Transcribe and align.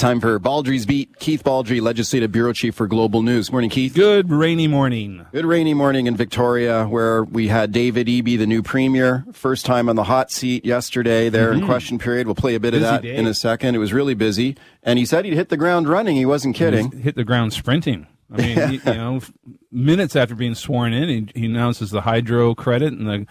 time 0.00 0.18
for 0.18 0.40
Baldrey's 0.40 0.86
Beat. 0.86 1.18
Keith 1.18 1.44
Baldrey, 1.44 1.80
Legislative 1.80 2.32
Bureau 2.32 2.54
Chief 2.54 2.74
for 2.74 2.86
Global 2.86 3.22
News. 3.22 3.52
Morning, 3.52 3.68
Keith. 3.68 3.94
Good 3.94 4.30
rainy 4.30 4.66
morning. 4.66 5.26
Good 5.30 5.44
rainy 5.44 5.74
morning 5.74 6.06
in 6.06 6.16
Victoria, 6.16 6.86
where 6.86 7.22
we 7.22 7.48
had 7.48 7.70
David 7.70 8.06
Eby, 8.06 8.38
the 8.38 8.46
new 8.46 8.62
premier, 8.62 9.26
first 9.32 9.66
time 9.66 9.90
on 9.90 9.96
the 9.96 10.04
hot 10.04 10.30
seat 10.32 10.64
yesterday 10.64 11.28
there 11.28 11.50
mm-hmm. 11.50 11.60
in 11.60 11.66
question 11.66 11.98
period. 11.98 12.26
We'll 12.26 12.34
play 12.34 12.54
a 12.54 12.60
bit 12.60 12.70
busy 12.70 12.84
of 12.84 12.90
that 12.90 13.02
day. 13.02 13.14
in 13.14 13.26
a 13.26 13.34
second. 13.34 13.74
It 13.74 13.78
was 13.78 13.92
really 13.92 14.14
busy. 14.14 14.56
And 14.82 14.98
he 14.98 15.04
said 15.04 15.26
he'd 15.26 15.34
hit 15.34 15.50
the 15.50 15.58
ground 15.58 15.86
running. 15.86 16.16
He 16.16 16.24
wasn't 16.24 16.56
kidding. 16.56 16.92
He 16.92 17.02
hit 17.02 17.14
the 17.14 17.24
ground 17.24 17.52
sprinting. 17.52 18.06
I 18.32 18.36
mean, 18.38 18.68
he, 18.70 18.74
you 18.86 18.94
know, 18.94 19.20
minutes 19.70 20.16
after 20.16 20.34
being 20.34 20.54
sworn 20.54 20.94
in, 20.94 21.08
he, 21.34 21.40
he 21.40 21.46
announces 21.46 21.90
the 21.90 22.00
hydro 22.00 22.54
credit 22.54 22.94
and 22.94 23.06
the 23.06 23.26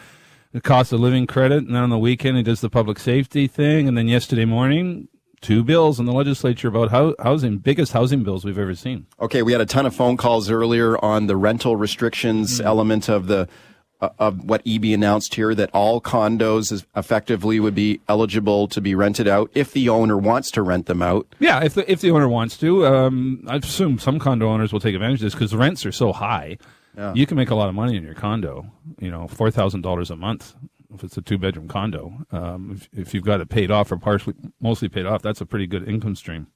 the 0.51 0.61
cost 0.61 0.91
of 0.91 0.99
living 0.99 1.27
credit, 1.27 1.59
and 1.59 1.75
then 1.75 1.83
on 1.83 1.91
the 1.91 1.97
weekend 1.99 2.35
he 2.35 2.41
does 2.41 2.59
the 2.59 2.71
public 2.71 2.97
safety 2.97 3.45
thing, 3.45 3.87
and 3.87 3.95
then 3.95 4.07
yesterday 4.07 4.45
morning 4.45 5.07
two 5.41 5.63
bills 5.63 5.99
in 5.99 6.05
the 6.05 6.13
legislature 6.13 6.67
about 6.67 7.17
housing, 7.19 7.57
biggest 7.57 7.93
housing 7.93 8.23
bills 8.23 8.45
we've 8.45 8.57
ever 8.57 8.75
seen. 8.75 9.07
Okay, 9.19 9.41
we 9.41 9.51
had 9.51 9.61
a 9.61 9.65
ton 9.65 9.85
of 9.85 9.95
phone 9.95 10.17
calls 10.17 10.49
earlier 10.49 10.97
on 11.03 11.27
the 11.27 11.35
rental 11.35 11.75
restrictions 11.75 12.57
mm-hmm. 12.57 12.67
element 12.67 13.09
of 13.09 13.27
the 13.27 13.47
uh, 14.01 14.09
of 14.17 14.45
what 14.45 14.63
Eby 14.63 14.93
announced 14.93 15.35
here 15.35 15.53
that 15.53 15.69
all 15.73 15.99
condos 15.99 16.85
effectively 16.95 17.59
would 17.59 17.75
be 17.75 17.99
eligible 18.07 18.67
to 18.69 18.79
be 18.79 18.95
rented 18.95 19.27
out 19.27 19.51
if 19.53 19.73
the 19.73 19.89
owner 19.89 20.17
wants 20.17 20.51
to 20.51 20.61
rent 20.61 20.85
them 20.85 21.01
out. 21.01 21.27
Yeah, 21.39 21.63
if 21.63 21.73
the 21.73 21.91
if 21.91 21.99
the 21.99 22.11
owner 22.11 22.29
wants 22.29 22.57
to, 22.59 22.85
um, 22.85 23.43
I 23.47 23.57
assume 23.57 23.99
some 23.99 24.17
condo 24.19 24.47
owners 24.47 24.71
will 24.71 24.79
take 24.79 24.95
advantage 24.95 25.19
of 25.19 25.25
this 25.25 25.33
because 25.33 25.51
the 25.51 25.57
rents 25.57 25.85
are 25.85 25.91
so 25.91 26.13
high. 26.13 26.57
Yeah. 26.97 27.13
You 27.13 27.25
can 27.25 27.37
make 27.37 27.49
a 27.49 27.55
lot 27.55 27.69
of 27.69 27.75
money 27.75 27.97
in 27.97 28.03
your 28.03 28.13
condo. 28.13 28.71
You 28.99 29.11
know, 29.11 29.27
four 29.27 29.51
thousand 29.51 29.81
dollars 29.81 30.09
a 30.09 30.15
month 30.15 30.55
if 30.93 31.03
it's 31.03 31.17
a 31.17 31.21
two 31.21 31.37
bedroom 31.37 31.67
condo. 31.67 32.25
Um, 32.31 32.71
if, 32.71 32.89
if, 33.07 33.13
you've 33.13 33.25
got 33.25 33.41
it 33.41 33.49
paid 33.49 33.71
off 33.71 33.91
or 33.91 33.97
partially, 33.97 34.35
mostly 34.59 34.89
paid 34.89 35.05
off, 35.05 35.21
that's 35.21 35.41
a 35.41 35.45
pretty 35.45 35.67
good 35.67 35.87
income 35.87 36.15
stream. 36.15 36.47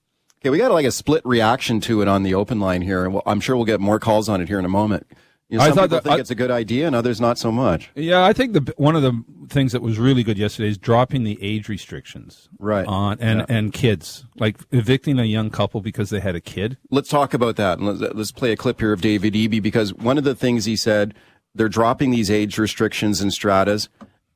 Okay, 0.41 0.49
we 0.49 0.57
got 0.57 0.71
like 0.71 0.85
a 0.85 0.91
split 0.91 1.25
reaction 1.25 1.79
to 1.81 2.01
it 2.01 2.07
on 2.07 2.23
the 2.23 2.33
open 2.33 2.59
line 2.59 2.81
here, 2.81 3.05
and 3.05 3.21
I'm 3.25 3.39
sure 3.39 3.55
we'll 3.55 3.65
get 3.65 3.79
more 3.79 3.99
calls 3.99 4.27
on 4.27 4.41
it 4.41 4.49
here 4.49 4.59
in 4.59 4.65
a 4.65 4.69
moment. 4.69 5.07
You 5.47 5.57
know, 5.57 5.65
some 5.65 5.71
I 5.71 5.75
thought 5.75 5.81
people 5.83 5.97
that, 5.97 6.03
think 6.03 6.15
I, 6.15 6.19
it's 6.19 6.31
a 6.31 6.35
good 6.35 6.51
idea, 6.51 6.87
and 6.87 6.95
others 6.95 7.21
not 7.21 7.37
so 7.37 7.51
much. 7.51 7.91
Yeah, 7.95 8.25
I 8.25 8.33
think 8.33 8.53
the 8.53 8.73
one 8.75 8.95
of 8.95 9.03
the 9.03 9.23
things 9.49 9.71
that 9.71 9.81
was 9.81 9.99
really 9.99 10.23
good 10.23 10.37
yesterday 10.37 10.69
is 10.69 10.77
dropping 10.77 11.23
the 11.23 11.37
age 11.41 11.69
restrictions, 11.69 12.49
right? 12.59 12.85
On 12.87 13.17
and 13.21 13.39
yeah. 13.39 13.45
and 13.49 13.71
kids, 13.71 14.25
like 14.35 14.57
evicting 14.71 15.19
a 15.19 15.25
young 15.25 15.49
couple 15.49 15.79
because 15.79 16.09
they 16.09 16.19
had 16.19 16.35
a 16.35 16.41
kid. 16.41 16.77
Let's 16.89 17.07
talk 17.07 17.33
about 17.33 17.55
that, 17.57 17.77
and 17.77 17.87
let's, 17.87 18.13
let's 18.15 18.31
play 18.31 18.51
a 18.51 18.57
clip 18.57 18.79
here 18.79 18.93
of 18.93 19.01
David 19.01 19.35
Eby 19.35 19.61
because 19.61 19.93
one 19.93 20.17
of 20.17 20.23
the 20.23 20.35
things 20.35 20.65
he 20.65 20.75
said, 20.75 21.13
they're 21.53 21.69
dropping 21.69 22.11
these 22.11 22.31
age 22.31 22.57
restrictions 22.57 23.21
in 23.21 23.29
stratas 23.29 23.89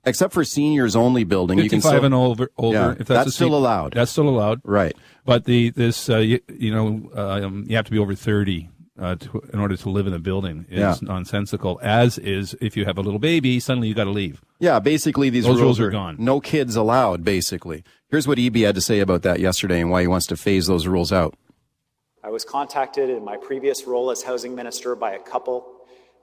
except 0.08 0.34
for 0.34 0.44
seniors 0.44 0.96
only 0.96 1.24
building. 1.24 1.60
you 1.60 1.70
can 1.70 1.82
still, 1.82 2.04
and 2.04 2.14
over. 2.14 2.50
over 2.58 2.76
yeah, 2.76 2.92
if 2.92 2.98
that's, 3.00 3.26
that's 3.26 3.36
still 3.36 3.56
allowed. 3.56 3.94
That's 3.94 4.12
still 4.12 4.30
allowed. 4.30 4.62
Right. 4.64 4.96
But 5.26 5.46
the 5.46 5.70
this 5.72 6.10
uh, 6.10 6.18
you, 6.18 6.40
you, 6.48 6.74
know 6.74 7.12
um, 7.14 7.66
you 7.68 7.76
have 7.76 7.86
to 7.86 7.92
be 7.92 8.00
over 8.00 8.16
thirty 8.16 8.70
uh, 9.00 9.16
to, 9.16 9.42
in 9.54 9.60
order 9.60 9.76
to 9.76 9.90
live 9.90 10.08
in 10.08 10.14
a 10.14 10.20
building 10.20 10.66
is 10.70 10.80
yeah. 10.80 10.96
nonsensical. 11.02 11.80
As 11.84 12.18
is 12.18 12.56
if 12.62 12.76
you 12.76 12.86
have 12.86 12.98
a 12.98 13.02
little 13.02 13.20
baby, 13.20 13.60
suddenly 13.60 13.88
you 13.88 13.94
got 13.94 14.06
to 14.06 14.12
leave. 14.12 14.42
Yeah, 14.60 14.80
basically 14.80 15.30
these 15.30 15.46
rules, 15.46 15.62
rules, 15.62 15.80
are, 15.80 15.88
are 15.88 15.92
gone. 15.92 16.16
No 16.20 16.40
kids 16.40 16.76
allowed. 16.76 17.24
Basically, 17.24 17.84
here's 18.10 18.28
what 18.28 18.38
Eby 18.38 18.66
had 18.66 18.76
to 18.76 18.82
say 18.82 19.00
about 19.00 19.22
that 19.24 19.40
yesterday 19.40 19.82
and 19.82 19.92
why 19.92 20.02
he 20.02 20.08
wants 20.08 20.28
to 20.28 20.38
phase 20.38 20.68
those 20.68 20.88
rules 20.88 21.12
out. 21.12 21.36
I 22.24 22.30
was 22.30 22.44
contacted 22.44 23.10
in 23.10 23.24
my 23.24 23.38
previous 23.38 23.86
role 23.86 24.12
as 24.12 24.24
housing 24.24 24.56
minister 24.56 24.96
by 24.96 25.14
a 25.14 25.20
couple 25.20 25.66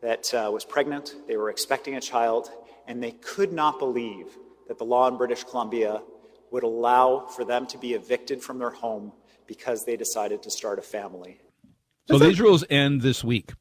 that 0.02 0.34
uh, 0.34 0.50
was 0.52 0.64
pregnant. 0.64 1.14
They 1.28 1.36
were 1.36 1.48
expecting 1.48 1.94
a 1.94 2.00
child 2.00 2.50
and 2.86 3.02
they 3.02 3.12
could 3.12 3.52
not 3.52 3.78
believe 3.78 4.36
that 4.68 4.78
the 4.78 4.84
law 4.84 5.08
in 5.08 5.16
British 5.16 5.44
Columbia 5.44 6.02
would 6.50 6.62
allow 6.62 7.26
for 7.26 7.44
them 7.44 7.66
to 7.66 7.78
be 7.78 7.94
evicted 7.94 8.42
from 8.42 8.58
their 8.58 8.70
home 8.70 9.12
because 9.46 9.84
they 9.84 9.96
decided 9.96 10.42
to 10.42 10.50
start 10.50 10.78
a 10.78 10.82
family. 10.82 11.40
So 12.08 12.18
these 12.18 12.40
rules 12.40 12.64
end 12.70 13.02
this 13.02 13.24
week. 13.24 13.52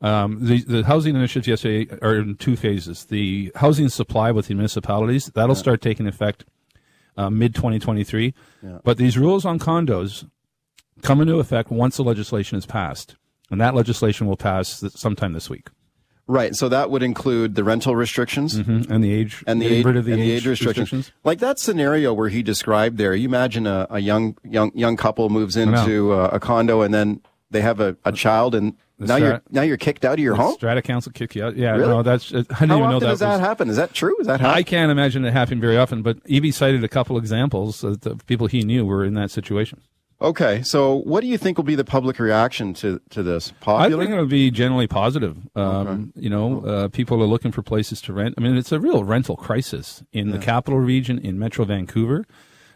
Um, 0.00 0.44
the, 0.44 0.62
the, 0.64 0.84
housing 0.84 1.14
initiatives 1.14 1.48
yesterday 1.48 1.96
are 2.02 2.16
in 2.16 2.36
two 2.36 2.56
phases. 2.56 3.06
The 3.06 3.52
housing 3.54 3.88
supply 3.88 4.32
with 4.32 4.48
the 4.48 4.54
municipalities 4.54 5.30
that'll 5.34 5.54
yeah. 5.54 5.62
start 5.62 5.80
taking 5.80 6.06
effect 6.06 6.44
uh, 7.16 7.30
mid 7.30 7.54
2023. 7.54 8.34
Yeah. 8.62 8.78
But 8.84 8.98
these 8.98 9.16
rules 9.16 9.44
on 9.44 9.58
condos 9.58 10.28
come 11.02 11.20
into 11.20 11.38
effect 11.38 11.70
once 11.70 11.96
the 11.96 12.04
legislation 12.04 12.58
is 12.58 12.66
passed, 12.66 13.16
and 13.50 13.60
that 13.60 13.74
legislation 13.74 14.26
will 14.26 14.36
pass 14.36 14.84
sometime 14.94 15.32
this 15.32 15.48
week. 15.48 15.68
Right. 16.26 16.54
So 16.54 16.68
that 16.70 16.90
would 16.90 17.02
include 17.02 17.54
the 17.54 17.64
rental 17.64 17.94
restrictions 17.94 18.58
mm-hmm. 18.58 18.90
and 18.90 19.04
the 19.04 19.12
age 19.12 19.44
and 19.46 19.60
the, 19.60 19.66
age, 19.66 19.84
and 19.84 20.04
the 20.04 20.12
age, 20.12 20.18
age 20.20 20.46
restrictions. 20.46 20.92
restrictions. 20.92 21.12
Like 21.22 21.38
that 21.40 21.58
scenario 21.58 22.14
where 22.14 22.30
he 22.30 22.42
described 22.42 22.96
there. 22.96 23.14
You 23.14 23.28
imagine 23.28 23.66
a, 23.66 23.86
a 23.90 23.98
young 23.98 24.36
young 24.42 24.72
young 24.74 24.96
couple 24.96 25.28
moves 25.28 25.56
into 25.56 26.14
a, 26.14 26.28
a, 26.28 26.40
condo 26.40 26.80
and 26.80 26.94
then 26.94 27.20
they 27.50 27.60
have 27.60 27.78
a, 27.78 27.96
a 28.06 28.12
child 28.12 28.54
and 28.54 28.74
the 28.98 29.06
now 29.06 29.16
you're 29.16 29.42
now 29.50 29.62
you're 29.62 29.76
kicked 29.76 30.04
out 30.04 30.14
of 30.14 30.20
your 30.20 30.34
home. 30.34 30.54
Strata 30.54 30.80
council 30.80 31.12
kick 31.12 31.34
you 31.34 31.44
out. 31.44 31.56
Yeah, 31.56 31.72
really? 31.72 31.88
no, 31.88 32.02
that's 32.02 32.32
I 32.32 32.36
didn't 32.36 32.52
How 32.52 32.64
even 32.64 32.90
know 32.90 33.00
that. 33.00 33.06
does 33.06 33.18
that 33.18 33.32
was, 33.32 33.40
happen? 33.40 33.68
Is 33.68 33.76
that 33.76 33.92
true? 33.92 34.16
Is 34.20 34.26
that 34.26 34.40
happen? 34.40 34.56
I 34.56 34.62
can't 34.62 34.90
imagine 34.90 35.24
it 35.24 35.32
happening 35.32 35.60
very 35.60 35.76
often. 35.76 36.02
But 36.02 36.22
Eby 36.24 36.54
cited 36.54 36.84
a 36.84 36.88
couple 36.88 37.18
examples 37.18 37.84
of 37.84 38.00
people 38.26 38.46
he 38.46 38.62
knew 38.62 38.86
were 38.86 39.04
in 39.04 39.14
that 39.14 39.30
situation. 39.30 39.82
Okay, 40.24 40.62
so 40.62 40.94
what 40.94 41.20
do 41.20 41.26
you 41.26 41.36
think 41.36 41.58
will 41.58 41.64
be 41.64 41.74
the 41.74 41.84
public 41.84 42.18
reaction 42.18 42.72
to, 42.74 42.98
to 43.10 43.22
this? 43.22 43.52
Popular? 43.60 44.00
I 44.00 44.04
think 44.04 44.10
it'll 44.10 44.24
be 44.24 44.50
generally 44.50 44.86
positive. 44.86 45.36
Um, 45.54 46.12
okay. 46.16 46.22
You 46.22 46.30
know, 46.30 46.64
uh, 46.64 46.88
people 46.88 47.22
are 47.22 47.26
looking 47.26 47.52
for 47.52 47.60
places 47.60 48.00
to 48.02 48.14
rent. 48.14 48.34
I 48.38 48.40
mean, 48.40 48.56
it's 48.56 48.72
a 48.72 48.80
real 48.80 49.04
rental 49.04 49.36
crisis 49.36 50.02
in 50.14 50.28
yeah. 50.28 50.36
the 50.36 50.38
capital 50.38 50.78
region, 50.78 51.18
in 51.18 51.38
Metro 51.38 51.66
Vancouver, 51.66 52.24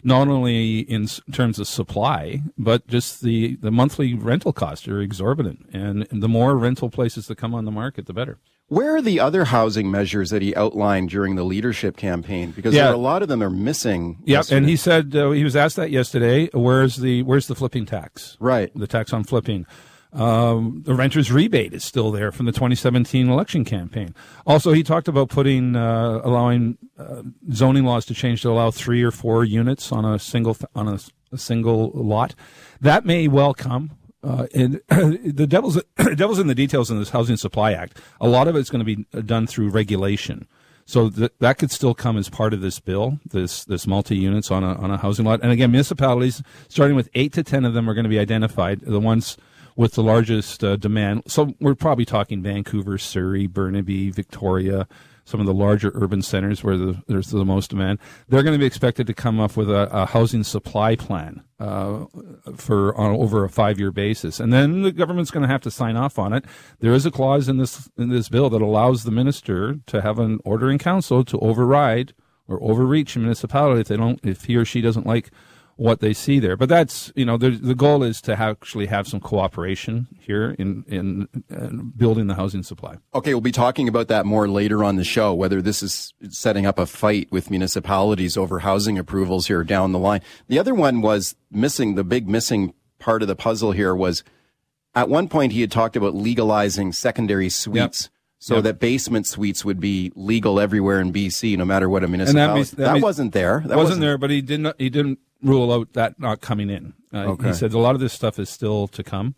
not 0.05 0.29
only 0.29 0.81
in 0.81 1.07
terms 1.33 1.59
of 1.59 1.67
supply, 1.67 2.43
but 2.59 2.87
just 2.87 3.23
the, 3.23 3.57
the 3.57 3.71
monthly 3.71 4.13
rental 4.13 4.53
costs 4.53 4.87
are 4.87 5.01
exorbitant. 5.01 5.71
And 5.73 6.07
the 6.11 6.29
more 6.29 6.55
rental 6.55 6.91
places 6.91 7.29
that 7.29 7.37
come 7.37 7.55
on 7.55 7.65
the 7.65 7.71
market, 7.71 8.05
the 8.05 8.13
better. 8.13 8.39
Where 8.69 8.97
are 8.97 9.03
the 9.03 9.19
other 9.19 9.47
housing 9.47 9.91
measures 9.91 10.29
that 10.29 10.43
he 10.43 10.55
outlined 10.55 11.09
during 11.09 11.37
the 11.37 11.43
leadership 11.43 11.97
campaign? 11.97 12.51
Because 12.51 12.75
yeah. 12.75 12.95
a 12.95 12.97
lot 12.97 13.23
of 13.23 13.29
them 13.29 13.43
are 13.43 13.51
missing. 13.51 14.19
Yeah, 14.25 14.43
and 14.51 14.69
he 14.69 14.77
said 14.77 15.17
uh, 15.17 15.31
he 15.31 15.43
was 15.43 15.57
asked 15.57 15.77
that 15.77 15.91
yesterday. 15.91 16.51
Where's 16.53 16.97
the 16.97 17.23
where's 17.23 17.47
the 17.47 17.55
flipping 17.55 17.87
tax? 17.87 18.37
Right, 18.41 18.71
the 18.75 18.87
tax 18.87 19.15
on 19.15 19.25
flipping. 19.25 19.65
Um, 20.13 20.83
the 20.85 20.95
renters 20.95 21.31
rebate 21.31 21.75
is 21.75 21.85
still 21.85 22.11
there 22.11 22.33
from 22.33 22.47
the 22.47 22.53
2017 22.53 23.29
election 23.29 23.65
campaign. 23.65 24.15
Also, 24.47 24.73
he 24.73 24.83
talked 24.83 25.09
about 25.09 25.29
putting 25.29 25.75
uh, 25.77 26.21
allowing 26.23 26.77
uh, 26.99 27.23
zoning 27.53 27.85
laws 27.85 28.05
to 28.07 28.15
change 28.15 28.43
to 28.43 28.51
allow 28.51 28.71
three 28.71 29.03
or 29.03 29.11
four 29.11 29.45
units 29.45 29.93
on 29.93 30.05
a 30.05 30.19
single 30.19 30.57
on 30.75 30.89
a, 30.89 30.99
a 31.33 31.39
single 31.39 31.91
lot. 31.95 32.35
That 32.81 33.07
may 33.07 33.29
well 33.29 33.55
come. 33.55 33.93
Uh, 34.23 34.47
and 34.55 34.81
the 34.89 35.47
devil's 35.49 35.81
devil's 36.17 36.39
in 36.39 36.47
the 36.47 36.55
details 36.55 36.91
in 36.91 36.99
this 36.99 37.11
Housing 37.11 37.37
Supply 37.37 37.73
Act. 37.73 38.01
A 38.21 38.29
lot 38.29 38.49
of 38.49 38.57
it's 38.57 38.71
going 38.71 38.85
to 38.85 38.97
be 38.97 39.07
done 39.23 39.47
through 39.47 39.71
regulation. 39.71 40.47
So 40.87 41.11
th- 41.11 41.33
that 41.41 41.59
could 41.59 41.71
still 41.71 41.95
come 41.95 42.17
as 42.17 42.31
part 42.31 42.55
of 42.55 42.61
this 42.61 42.81
bill, 42.81 43.21
this 43.29 43.65
this 43.65 43.87
multi 43.87 44.17
units 44.17 44.51
on 44.51 44.65
a 44.65 44.75
on 44.75 44.91
a 44.91 44.97
housing 44.97 45.27
lot. 45.27 45.41
And 45.43 45.53
again, 45.53 45.71
municipalities, 45.71 46.43
starting 46.69 46.97
with 46.97 47.09
eight 47.15 47.33
to 47.35 47.43
ten 47.43 47.65
of 47.65 47.75
them, 47.75 47.89
are 47.89 47.95
going 47.95 48.05
to 48.05 48.11
be 48.11 48.19
identified. 48.19 48.81
The 48.81 49.01
ones 49.01 49.37
with 49.77 49.93
the 49.93 50.03
largest 50.03 50.65
uh, 50.65 50.75
demand. 50.75 51.23
So 51.29 51.55
we're 51.61 51.77
probably 51.77 52.05
talking 52.05 52.43
Vancouver, 52.43 52.99
Surrey, 52.99 53.47
Burnaby, 53.47 54.11
Victoria, 54.11 54.89
some 55.29 55.41
of 55.41 55.47
the 55.47 55.53
larger 55.53 55.93
urban 55.95 56.23
centers 56.23 56.65
where 56.65 56.79
the, 56.79 57.03
there's 57.07 57.29
the 57.29 57.45
most 57.45 57.69
demand, 57.69 57.99
they're 58.29 58.43
going 58.43 58.55
to 58.55 58.59
be 58.59 58.65
expected 58.65 59.07
to 59.07 59.13
come 59.13 59.39
up 59.39 59.59
with 59.59 59.69
a, 59.69 59.87
a 59.95 60.07
housing 60.07 60.43
supply 60.43 60.97
plan 60.97 61.43
uh, 61.61 62.07
for 62.57 62.97
on 62.97 63.11
over 63.11 63.45
a 63.45 63.51
five-year 63.51 63.91
basis, 63.91 64.41
and 64.41 64.55
then 64.55 64.81
the 64.81 64.91
government's 64.91 65.31
going 65.31 65.43
to 65.43 65.49
have 65.49 65.61
to 65.61 65.71
sign 65.71 65.97
off 65.97 66.19
on 66.19 66.33
it. 66.33 66.47
There 66.81 66.95
is 66.95 67.05
a 67.05 67.11
clause 67.11 67.47
in 67.47 67.59
this 67.59 67.91
in 67.99 68.09
this 68.09 68.31
bill 68.31 68.49
that 68.49 68.63
allows 68.63 69.05
the 69.05 69.11
minister 69.11 69.77
to 69.87 70.01
have 70.01 70.19
an 70.19 70.41
order 70.45 70.71
in 70.71 70.79
council 70.79 71.23
to 71.25 71.39
override 71.41 72.15
or 72.47 72.59
overreach 72.63 73.15
a 73.15 73.19
municipality 73.19 73.83
if 73.83 73.89
they 73.89 73.99
don't 73.99 74.21
if 74.25 74.45
he 74.45 74.57
or 74.57 74.65
she 74.65 74.81
doesn't 74.81 75.07
like 75.07 75.31
what 75.79 76.01
they 76.01 76.13
see 76.13 76.41
there. 76.41 76.57
But 76.57 76.69
that's 76.69 77.13
you 77.15 77.25
know 77.25 77.37
the 77.37 77.51
the 77.51 77.75
goal 77.75 78.03
is 78.03 78.21
to 78.23 78.39
actually 78.39 78.87
have 78.87 79.07
some 79.07 79.21
cooperation 79.21 80.09
here 80.19 80.51
in, 80.59 80.85
in 80.89 81.29
in 81.49 81.93
building 81.97 82.27
the 82.27 82.35
housing 82.35 82.63
supply. 82.63 82.97
Okay, 83.15 83.33
we'll 83.33 83.41
be 83.41 83.53
talking 83.53 83.89
about 83.89 84.09
that 84.09 84.27
more 84.27 84.49
later 84.49 84.83
on 84.85 84.97
the 84.97 85.05
show. 85.05 85.33
Whether 85.33 85.63
this 85.63 85.83
is 85.83 86.13
setting 86.29 86.67
up 86.67 86.79
a 86.79 86.87
fight 86.87 87.29
with 87.31 87.51
municipalities 87.51 88.37
over 88.37 88.59
housing 88.59 88.99
approvals 88.99 89.47
here 89.47 89.65
down 89.65 89.93
the 89.93 89.99
line. 89.99 90.21
The 90.49 90.59
other 90.59 90.75
one 90.75 91.01
was 91.01 91.37
missing. 91.51 91.95
The 91.95 92.05
big 92.05 92.29
missing 92.29 92.75
part 92.99 93.23
of 93.23 93.29
the 93.29 93.37
puzzle 93.37 93.73
here 93.73 93.95
was 93.95 94.25
at 94.95 95.09
one 95.09 95.29
point 95.29 95.53
he 95.53 95.61
had 95.61 95.71
talked 95.71 95.97
about 95.97 96.15
legalizing 96.15 96.93
secondary 96.93 97.49
suites. 97.49 98.03
Yep 98.05 98.13
so 98.41 98.57
yep. 98.57 98.65
that 98.65 98.79
basement 98.79 99.27
suites 99.27 99.65
would 99.65 99.81
be 99.81 100.13
legal 100.15 100.61
everywhere 100.61 101.01
in 101.01 101.13
BC, 101.13 101.59
no 101.59 101.65
matter 101.65 101.89
what 101.89 102.05
a 102.05 102.09
municipality. 102.09 102.49
That, 102.49 102.55
means, 102.55 102.71
that, 102.71 102.77
that 102.77 102.93
means, 102.93 103.03
wasn't 103.03 103.33
there. 103.33 103.65
That 103.67 103.77
wasn't, 103.77 103.79
wasn't, 103.79 104.01
there, 104.03 104.19
but 104.19 104.31
he 104.31 104.41
didn't. 104.41 104.77
He 104.79 104.91
didn't 104.91 105.19
rule 105.43 105.73
out 105.73 105.93
that 105.95 106.19
not 106.21 106.41
coming 106.41 106.71
in. 106.71 106.95
Uh, 107.13 107.31
okay. 107.33 107.49
He 107.49 107.55
said 107.55 107.73
a 107.73 107.79
lot 107.79 107.95
of 107.95 108.01
this 108.01 108.13
stuff 108.13 108.39
is 108.39 108.49
still 108.51 108.89
to 108.89 109.03
come. 109.03 109.35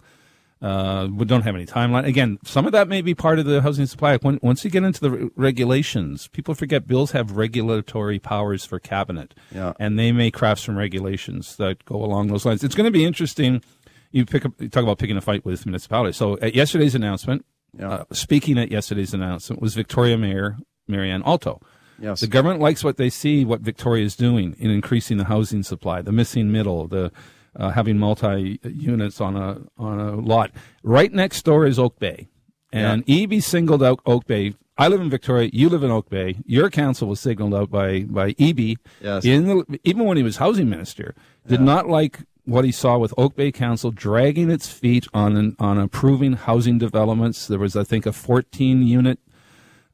Uh, 0.62 1.08
we 1.14 1.24
don't 1.24 1.40
have 1.42 1.54
any 1.54 1.64
timeline. 1.64 2.04
Again, 2.04 2.38
some 2.44 2.66
of 2.66 2.72
that 2.72 2.86
may 2.86 3.00
be 3.00 3.14
part 3.14 3.38
of 3.38 3.46
the 3.46 3.62
housing 3.62 3.86
supply. 3.86 4.18
When, 4.18 4.38
once 4.42 4.62
you 4.62 4.70
get 4.70 4.82
into 4.84 5.00
the 5.00 5.10
re- 5.10 5.30
regulations, 5.34 6.28
people 6.28 6.54
forget 6.54 6.86
bills 6.86 7.12
have 7.12 7.32
regulatory 7.32 8.18
powers 8.18 8.66
for 8.66 8.78
cabinet, 8.78 9.34
Yeah. 9.54 9.72
and 9.78 9.98
they 9.98 10.12
may 10.12 10.30
craft 10.30 10.60
some 10.62 10.76
regulations 10.76 11.56
that 11.56 11.84
go 11.86 11.96
along 12.04 12.26
those 12.28 12.44
lines. 12.44 12.62
It's 12.62 12.74
going 12.74 12.84
to 12.84 12.90
be 12.90 13.06
interesting. 13.06 13.62
You 14.10 14.26
pick 14.26 14.44
up, 14.44 14.52
you 14.60 14.68
talk 14.68 14.82
about 14.82 14.98
picking 14.98 15.16
a 15.16 15.22
fight 15.22 15.46
with 15.46 15.64
municipalities. 15.64 16.16
So 16.16 16.36
at 16.40 16.54
yesterday's 16.54 16.94
announcement, 16.94 17.46
Yeah. 17.78 17.88
uh, 17.90 18.04
speaking 18.12 18.58
at 18.58 18.70
yesterday's 18.70 19.14
announcement 19.14 19.62
was 19.62 19.74
Victoria 19.74 20.18
Mayor 20.18 20.58
Marianne 20.86 21.22
Alto. 21.24 21.60
Yes. 22.00 22.20
The 22.20 22.26
government 22.26 22.60
likes 22.60 22.82
what 22.82 22.96
they 22.96 23.10
see, 23.10 23.44
what 23.44 23.60
Victoria 23.60 24.04
is 24.04 24.16
doing 24.16 24.56
in 24.58 24.70
increasing 24.70 25.18
the 25.18 25.24
housing 25.24 25.62
supply, 25.62 26.02
the 26.02 26.12
missing 26.12 26.50
middle, 26.50 26.88
the 26.88 27.12
uh, 27.56 27.70
having 27.70 27.98
multi 27.98 28.60
units 28.64 29.20
on 29.20 29.36
a 29.36 29.60
on 29.76 29.98
a 30.00 30.16
lot. 30.16 30.50
Right 30.82 31.12
next 31.12 31.44
door 31.44 31.66
is 31.66 31.78
Oak 31.78 31.98
Bay, 31.98 32.28
and 32.72 33.04
Eby 33.06 33.42
singled 33.42 33.82
out 33.82 34.00
Oak 34.06 34.26
Bay. 34.26 34.54
I 34.78 34.88
live 34.88 35.00
in 35.00 35.10
Victoria. 35.10 35.50
You 35.52 35.68
live 35.68 35.82
in 35.82 35.90
Oak 35.90 36.08
Bay. 36.08 36.36
Your 36.46 36.70
council 36.70 37.08
was 37.08 37.20
signaled 37.20 37.54
out 37.54 37.70
by 37.70 38.04
by 38.04 38.32
Eby. 38.34 38.76
Yes. 39.00 39.24
In 39.24 39.48
the, 39.48 39.80
even 39.84 40.04
when 40.06 40.16
he 40.16 40.22
was 40.22 40.38
housing 40.38 40.70
minister, 40.70 41.14
did 41.46 41.60
not 41.60 41.88
like 41.88 42.20
what 42.44 42.64
he 42.64 42.72
saw 42.72 42.98
with 42.98 43.14
Oak 43.16 43.36
Bay 43.36 43.52
Council 43.52 43.90
dragging 43.90 44.50
its 44.50 44.68
feet 44.68 45.06
on 45.12 45.36
an, 45.36 45.56
on 45.58 45.78
approving 45.78 46.32
housing 46.34 46.78
developments. 46.78 47.46
There 47.46 47.58
was, 47.58 47.76
I 47.76 47.84
think, 47.84 48.06
a 48.06 48.12
14 48.12 48.82
unit 48.82 49.18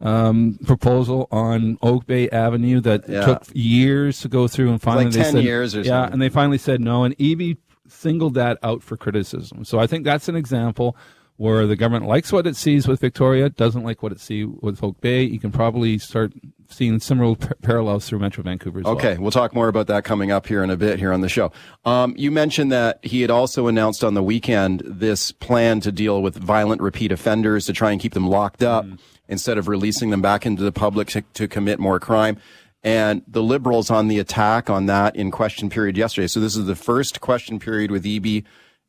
um, 0.00 0.58
proposal 0.66 1.26
on 1.30 1.78
Oak 1.82 2.06
Bay 2.06 2.28
Avenue 2.30 2.80
that 2.80 3.08
Yeah. 3.08 3.24
took 3.24 3.44
years 3.54 4.20
to 4.20 4.28
go 4.28 4.46
through, 4.48 4.70
and 4.70 4.80
finally 4.82 5.06
like 5.06 5.14
they 5.14 5.22
10 5.22 5.32
said, 5.34 5.44
years 5.44 5.74
or 5.74 5.80
yeah, 5.80 6.02
something. 6.02 6.12
and 6.14 6.22
they 6.22 6.28
finally 6.28 6.58
said 6.58 6.80
no, 6.80 7.04
and 7.04 7.16
Eby 7.18 7.56
singled 7.88 8.34
that 8.34 8.58
out 8.62 8.82
for 8.82 8.96
criticism. 8.96 9.64
So 9.64 9.78
I 9.78 9.86
think 9.86 10.04
that's 10.04 10.28
an 10.28 10.36
example 10.36 10.96
where 11.38 11.66
the 11.66 11.76
government 11.76 12.06
likes 12.06 12.32
what 12.32 12.46
it 12.46 12.56
sees 12.56 12.88
with 12.88 12.98
Victoria, 13.00 13.50
doesn't 13.50 13.84
like 13.84 14.02
what 14.02 14.10
it 14.10 14.20
sees 14.20 14.46
with 14.62 14.82
Oak 14.82 15.00
Bay. 15.02 15.22
You 15.22 15.38
can 15.38 15.52
probably 15.52 15.98
start 15.98 16.32
seeing 16.70 16.98
similar 16.98 17.36
par- 17.36 17.56
parallels 17.62 18.08
through 18.08 18.18
Metro 18.20 18.42
Vancouver 18.42 18.78
as 18.80 18.84
well. 18.86 18.94
Okay, 18.96 19.18
we'll 19.18 19.30
talk 19.30 19.54
more 19.54 19.68
about 19.68 19.86
that 19.86 20.02
coming 20.02 20.30
up 20.32 20.46
here 20.46 20.64
in 20.64 20.70
a 20.70 20.76
bit 20.78 20.98
here 20.98 21.12
on 21.12 21.20
the 21.20 21.28
show. 21.28 21.52
Um, 21.84 22.14
you 22.16 22.30
mentioned 22.30 22.72
that 22.72 22.98
he 23.04 23.20
had 23.20 23.30
also 23.30 23.66
announced 23.66 24.02
on 24.02 24.14
the 24.14 24.22
weekend 24.22 24.82
this 24.84 25.30
plan 25.30 25.80
to 25.80 25.92
deal 25.92 26.22
with 26.22 26.36
violent 26.36 26.80
repeat 26.80 27.12
offenders 27.12 27.66
to 27.66 27.72
try 27.74 27.92
and 27.92 28.00
keep 28.00 28.14
them 28.14 28.26
locked 28.28 28.62
up 28.62 28.86
instead 29.28 29.58
of 29.58 29.68
releasing 29.68 30.10
them 30.10 30.22
back 30.22 30.46
into 30.46 30.62
the 30.62 30.72
public 30.72 31.08
to, 31.08 31.22
to 31.34 31.48
commit 31.48 31.78
more 31.78 31.98
crime. 32.00 32.38
And 32.82 33.22
the 33.26 33.42
liberals 33.42 33.90
on 33.90 34.08
the 34.08 34.18
attack 34.18 34.70
on 34.70 34.86
that 34.86 35.16
in 35.16 35.30
question 35.30 35.68
period 35.68 35.96
yesterday. 35.96 36.28
So 36.28 36.38
this 36.40 36.56
is 36.56 36.66
the 36.66 36.76
first 36.76 37.20
question 37.20 37.58
period 37.58 37.90
with 37.90 38.04
Eby 38.04 38.44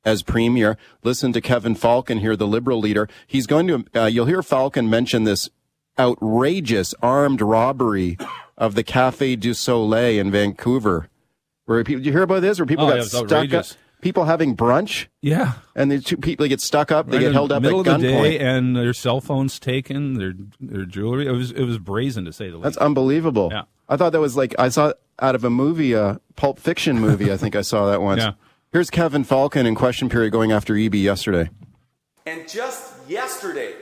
as 0.06 0.22
premier. 0.22 0.78
Listen 1.04 1.34
to 1.34 1.42
Kevin 1.42 1.74
Falcon 1.74 2.20
here, 2.20 2.36
the 2.36 2.48
liberal 2.48 2.80
leader. 2.80 3.10
He's 3.26 3.48
going 3.48 3.68
to, 3.68 3.86
uh, 3.96 4.06
you'll 4.06 4.28
hear 4.28 4.44
Falcon 4.44 4.90
mention 4.90 5.24
this 5.24 5.50
outrageous 5.98 6.94
armed 7.02 7.42
robbery 7.42 8.18
of 8.58 8.76
the 8.76 8.84
Cafe 8.84 9.36
du 9.36 9.54
Soleil 9.54 10.20
in 10.20 10.32
Vancouver. 10.32 11.10
Where 11.66 11.84
people, 11.84 12.00
did 12.00 12.06
you 12.06 12.12
hear 12.12 12.22
about 12.22 12.42
this? 12.42 12.60
Where 12.60 12.66
people 12.66 12.86
Oh, 12.86 12.90
got 12.90 12.98
yeah, 12.98 13.04
stuck 13.04 13.54
up. 13.54 13.66
People 14.02 14.26
having 14.26 14.56
brunch, 14.56 15.08
Yeah. 15.22 15.54
and 15.76 15.90
the 15.92 16.00
two 16.00 16.18
people 16.18 16.48
get 16.48 16.62
stuck 16.62 16.92
up, 16.92 17.10
they 17.10 17.18
Right 17.18 17.24
get 17.24 17.34
held 17.34 17.50
the 17.50 17.56
up 17.56 17.58
at 17.58 17.64
middle 17.64 17.82
the 17.84 17.90
gunpoint. 17.92 18.40
and 18.40 18.76
their 18.76 18.94
cell 18.94 19.20
phones 19.22 19.60
taken, 19.60 20.14
their 20.14 20.34
their 20.60 20.86
jewelry. 20.86 21.26
It 21.28 21.32
was 21.32 21.52
it 21.52 21.64
was 21.64 21.80
brazen 21.80 22.24
to 22.26 22.32
say 22.34 22.50
the 22.50 22.58
least. 22.58 22.64
That's 22.64 22.78
unbelievable. 22.78 23.50
Yeah. 23.52 23.64
I 23.90 23.98
thought 23.98 24.12
that 24.12 24.20
was 24.22 24.38
like 24.38 24.54
I 24.60 24.70
saw 24.70 24.94
out 25.20 25.34
of 25.34 25.44
a 25.44 25.50
movie, 25.50 25.94
a 25.94 26.20
Pulp 26.36 26.60
Fiction 26.60 27.00
movie. 27.00 27.32
I 27.32 27.38
think 27.38 27.56
I 27.56 27.62
saw 27.62 27.90
that 27.90 28.02
once. 28.02 28.22
Yeah. 28.24 28.32
Here's 28.72 28.90
Kevin 28.90 29.24
Falcon 29.24 29.66
in 29.66 29.74
question 29.76 30.10
period 30.10 30.32
going 30.32 30.52
after 30.52 30.74
Eby 30.76 31.02
yesterday. 31.02 31.50
And 32.26 32.48
just 32.48 32.94
yesterday, 33.10 33.74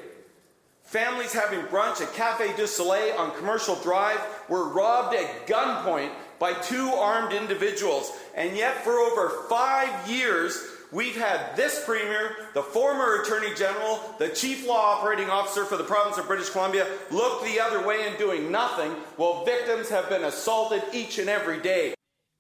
families 0.83 1.33
having 1.33 1.61
brunch 1.65 2.01
at 2.01 2.13
Cafe 2.13 2.56
du 2.56 2.68
Soleil 2.68 3.15
on 3.18 3.35
Commercial 3.35 3.75
Drive 3.77 4.19
were 4.47 4.69
robbed 4.69 5.15
at 5.15 5.47
gunpoint 5.47 6.11
by 6.39 6.53
two 6.53 6.89
armed 6.89 7.33
individuals. 7.33 8.11
And 8.35 8.55
yet, 8.55 8.83
for 8.83 8.93
over 8.93 9.29
five 9.49 10.09
years, 10.09 10.61
we've 10.91 11.15
had 11.15 11.55
this 11.55 11.83
Premier, 11.85 12.35
the 12.53 12.61
former 12.63 13.21
Attorney 13.21 13.53
General, 13.55 13.99
the 14.19 14.29
Chief 14.29 14.67
Law 14.67 14.97
Operating 14.97 15.29
Officer 15.29 15.65
for 15.65 15.77
the 15.77 15.83
province 15.83 16.17
of 16.17 16.27
British 16.27 16.49
Columbia, 16.49 16.87
look 17.11 17.43
the 17.43 17.59
other 17.59 17.85
way 17.85 18.07
and 18.07 18.17
doing 18.17 18.51
nothing 18.51 18.91
while 19.17 19.45
victims 19.45 19.89
have 19.89 20.09
been 20.09 20.23
assaulted 20.23 20.83
each 20.93 21.17
and 21.19 21.29
every 21.29 21.61
day. 21.61 21.93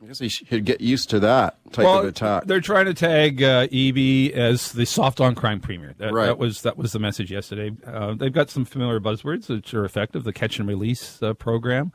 I 0.03 0.07
guess 0.07 0.19
he 0.19 0.27
should 0.27 0.65
get 0.65 0.81
used 0.81 1.09
to 1.11 1.21
that 1.21 1.55
type 1.71 1.85
of 1.87 2.03
attack. 2.03 2.43
They're 2.45 2.59
trying 2.59 2.85
to 2.87 2.93
tag 2.93 3.41
uh, 3.41 3.67
Eby 3.67 4.31
as 4.33 4.73
the 4.73 4.85
soft 4.85 5.21
on 5.21 5.35
crime 5.35 5.61
premier. 5.61 5.95
That, 5.99 6.11
Right. 6.11 6.25
that 6.25 6.37
was 6.37 6.63
that 6.63 6.75
was 6.77 6.91
the 6.91 6.99
message 6.99 7.31
yesterday. 7.31 7.71
Uh, 7.87 8.13
they've 8.13 8.31
got 8.33 8.49
some 8.49 8.65
familiar 8.65 8.99
buzzwords 8.99 9.47
which 9.47 9.73
are 9.73 9.85
effective. 9.85 10.25
The 10.25 10.33
catch 10.33 10.59
and 10.59 10.67
release 10.67 11.23
uh, 11.23 11.33
program. 11.33 11.93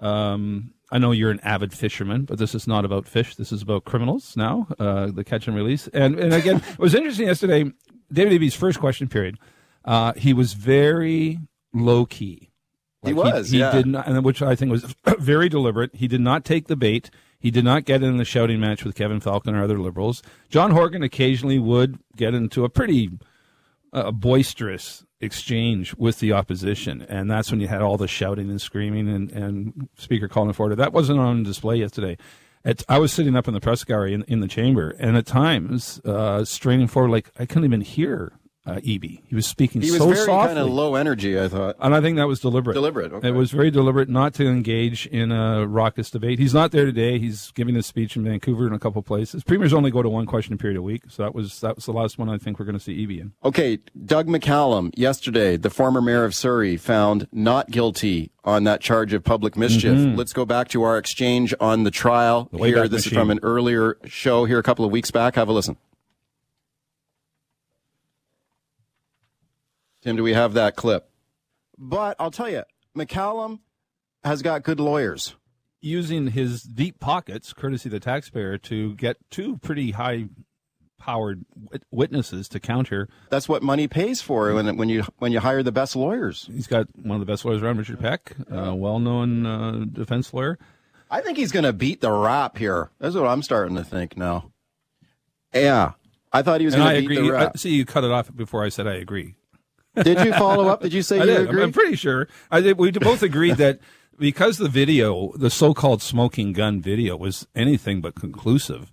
Um, 0.00 0.72
I 0.90 0.98
know 0.98 1.10
you're 1.10 1.30
an 1.30 1.40
avid 1.40 1.72
fisherman, 1.72 2.24
but 2.24 2.38
this 2.38 2.54
is 2.54 2.66
not 2.66 2.84
about 2.84 3.06
fish. 3.06 3.34
This 3.34 3.50
is 3.52 3.62
about 3.62 3.84
criminals 3.84 4.36
now. 4.36 4.68
Uh, 4.78 5.10
the 5.10 5.24
catch 5.24 5.46
and 5.48 5.56
release. 5.56 5.88
And 5.88 6.18
and 6.18 6.32
again, 6.32 6.56
it 6.56 6.78
was 6.78 6.94
interesting 6.94 7.26
yesterday. 7.26 7.70
David 8.12 8.40
Eby's 8.40 8.54
first 8.54 8.78
question 8.78 9.08
period. 9.08 9.38
Uh, 9.84 10.12
he 10.14 10.32
was 10.32 10.52
very 10.52 11.38
low 11.72 12.06
key. 12.06 12.50
He 13.04 13.12
Like, 13.12 13.34
was, 13.34 13.50
He, 13.50 13.58
yeah. 13.58 13.72
did 13.72 13.86
not, 13.86 14.06
and 14.06 14.24
which 14.24 14.42
I 14.42 14.54
think 14.54 14.70
was 14.70 14.94
very 15.18 15.48
deliberate. 15.48 15.94
He 15.94 16.08
did 16.08 16.20
not 16.20 16.44
take 16.44 16.66
the 16.66 16.76
bait. 16.76 17.10
He 17.38 17.50
did 17.50 17.64
not 17.64 17.84
get 17.84 18.02
in 18.02 18.16
the 18.16 18.24
shouting 18.24 18.58
match 18.60 18.84
with 18.84 18.94
Kevin 18.96 19.20
Falcon 19.20 19.54
or 19.54 19.62
other 19.62 19.78
liberals. 19.78 20.22
John 20.48 20.72
Horgan 20.72 21.02
occasionally 21.02 21.58
would 21.58 21.98
get 22.16 22.34
into 22.34 22.64
a 22.64 22.68
pretty 22.68 23.10
uh, 23.92 24.10
boisterous 24.10 25.04
exchange 25.20 25.94
with 25.96 26.20
the 26.20 26.32
opposition, 26.32 27.02
and 27.02 27.30
that's 27.30 27.50
when 27.50 27.60
you 27.60 27.68
had 27.68 27.82
all 27.82 27.96
the 27.96 28.08
shouting 28.08 28.50
and 28.50 28.60
screaming 28.60 29.08
and, 29.08 29.32
and 29.32 29.88
speaker 29.96 30.28
calling 30.28 30.52
for 30.52 30.64
order. 30.64 30.76
That 30.76 30.92
wasn't 30.92 31.20
on 31.20 31.42
display 31.42 31.76
yesterday. 31.76 32.18
At, 32.64 32.82
I 32.88 32.98
was 32.98 33.12
sitting 33.12 33.36
up 33.36 33.46
in 33.46 33.54
the 33.54 33.60
press 33.60 33.84
gallery 33.84 34.12
in, 34.12 34.22
in 34.24 34.40
the 34.40 34.48
chamber, 34.48 34.90
and 34.98 35.16
at 35.16 35.26
times 35.26 36.00
uh, 36.04 36.44
straining 36.44 36.88
forward, 36.88 37.10
like 37.10 37.30
I 37.38 37.46
couldn't 37.46 37.64
even 37.64 37.80
hear 37.80 38.32
uh, 38.66 38.74
Eby. 38.76 39.22
He 39.26 39.34
was 39.34 39.46
speaking 39.46 39.80
he 39.80 39.90
was 39.90 40.00
so 40.00 40.06
very 40.06 40.26
softly. 40.26 40.54
kind 40.54 40.58
of 40.58 40.68
low 40.68 40.96
energy, 40.96 41.38
I 41.40 41.48
thought. 41.48 41.76
And 41.80 41.94
I 41.94 42.00
think 42.00 42.16
that 42.16 42.26
was 42.26 42.40
deliberate. 42.40 42.74
Deliberate, 42.74 43.12
okay. 43.12 43.28
It 43.28 43.32
was 43.32 43.50
very 43.52 43.70
deliberate 43.70 44.08
not 44.08 44.34
to 44.34 44.46
engage 44.46 45.06
in 45.06 45.30
a 45.30 45.66
raucous 45.66 46.10
debate. 46.10 46.38
He's 46.38 46.54
not 46.54 46.72
there 46.72 46.84
today. 46.84 47.18
He's 47.18 47.52
giving 47.52 47.76
a 47.76 47.82
speech 47.82 48.16
in 48.16 48.24
Vancouver 48.24 48.66
and 48.66 48.74
a 48.74 48.78
couple 48.78 49.02
places. 49.02 49.44
Premiers 49.44 49.72
only 49.72 49.90
go 49.90 50.02
to 50.02 50.08
one 50.08 50.26
question 50.26 50.58
period 50.58 50.76
a 50.76 50.82
week, 50.82 51.04
so 51.08 51.22
that 51.22 51.34
was 51.34 51.60
that 51.60 51.76
was 51.76 51.86
the 51.86 51.92
last 51.92 52.18
one 52.18 52.28
I 52.28 52.38
think 52.38 52.58
we're 52.58 52.66
going 52.66 52.78
to 52.78 52.82
see 52.82 53.06
Eby 53.06 53.20
in. 53.20 53.32
Okay, 53.44 53.78
Doug 54.04 54.26
McCallum, 54.26 54.90
yesterday, 54.96 55.56
the 55.56 55.70
former 55.70 56.00
mayor 56.00 56.24
of 56.24 56.34
Surrey, 56.34 56.76
found 56.76 57.28
not 57.32 57.70
guilty 57.70 58.32
on 58.44 58.64
that 58.64 58.80
charge 58.80 59.12
of 59.12 59.24
public 59.24 59.56
mischief. 59.56 60.16
Let's 60.16 60.32
go 60.32 60.44
back 60.44 60.68
to 60.68 60.82
our 60.82 60.98
exchange 60.98 61.54
on 61.60 61.84
the 61.84 61.90
trial. 61.90 62.46
Mm-hmm. 62.46 62.64
Here, 62.64 62.82
this 62.88 63.06
Machine. 63.06 63.12
is 63.12 63.18
from 63.18 63.30
an 63.30 63.40
earlier 63.42 63.96
show 64.06 64.44
here 64.44 64.58
a 64.58 64.62
couple 64.62 64.84
of 64.84 64.90
weeks 64.90 65.10
back. 65.10 65.34
Have 65.34 65.48
a 65.48 65.52
listen. 65.52 65.76
Tim, 70.06 70.14
do 70.14 70.22
we 70.22 70.34
have 70.34 70.54
that 70.54 70.76
clip? 70.76 71.10
But 71.76 72.14
I'll 72.20 72.30
tell 72.30 72.48
you, 72.48 72.62
McCallum 72.96 73.58
has 74.22 74.40
got 74.40 74.62
good 74.62 74.78
lawyers. 74.78 75.34
Using 75.80 76.28
his 76.28 76.62
deep 76.62 77.00
pockets, 77.00 77.52
courtesy 77.52 77.88
of 77.88 77.92
the 77.92 77.98
taxpayer, 77.98 78.56
to 78.58 78.94
get 78.94 79.16
two 79.30 79.56
pretty 79.56 79.90
high 79.90 80.26
powered 80.96 81.44
witnesses 81.90 82.48
to 82.50 82.60
counter. 82.60 83.08
That's 83.30 83.48
what 83.48 83.64
money 83.64 83.88
pays 83.88 84.22
for 84.22 84.54
when 84.54 84.76
when 84.76 84.88
you 84.88 85.02
when 85.18 85.32
you 85.32 85.40
hire 85.40 85.64
the 85.64 85.72
best 85.72 85.96
lawyers. 85.96 86.48
He's 86.52 86.68
got 86.68 86.86
one 86.94 87.20
of 87.20 87.20
the 87.20 87.30
best 87.30 87.44
lawyers 87.44 87.60
around, 87.60 87.78
Richard 87.78 87.98
Peck, 87.98 88.36
a 88.48 88.76
well 88.76 89.00
known 89.00 89.44
uh, 89.44 89.84
defense 89.92 90.32
lawyer. 90.32 90.56
I 91.10 91.20
think 91.20 91.36
he's 91.36 91.50
going 91.50 91.64
to 91.64 91.72
beat 91.72 92.00
the 92.00 92.12
rap 92.12 92.58
here. 92.58 92.90
That's 93.00 93.16
what 93.16 93.26
I'm 93.26 93.42
starting 93.42 93.74
to 93.74 93.82
think 93.84 94.16
now. 94.16 94.52
Yeah, 95.52 95.92
I 96.32 96.42
thought 96.42 96.60
he 96.60 96.66
was 96.66 96.76
going 96.76 96.86
I 96.86 97.00
to 97.00 97.08
beat 97.08 97.18
agree. 97.18 97.30
the 97.30 97.38
I, 97.38 97.52
see, 97.56 97.70
you 97.70 97.84
cut 97.84 98.04
it 98.04 98.12
off 98.12 98.34
before 98.34 98.62
I 98.64 98.68
said 98.68 98.86
I 98.86 98.94
agree. 98.94 99.34
Did 100.02 100.24
you 100.24 100.32
follow 100.32 100.68
up? 100.68 100.80
Did 100.82 100.92
you 100.92 101.02
say 101.02 101.16
I 101.20 101.20
you 101.20 101.26
did. 101.26 101.36
I'm- 101.38 101.48
agree? 101.48 101.62
I'm 101.62 101.72
pretty 101.72 101.96
sure. 101.96 102.28
I 102.50 102.60
did, 102.60 102.78
we 102.78 102.90
both 102.92 103.22
agreed 103.22 103.56
that 103.56 103.78
because 104.18 104.58
the 104.58 104.68
video, 104.68 105.32
the 105.36 105.50
so-called 105.50 106.02
smoking 106.02 106.52
gun 106.52 106.80
video, 106.80 107.16
was 107.16 107.46
anything 107.54 108.00
but 108.00 108.14
conclusive, 108.14 108.92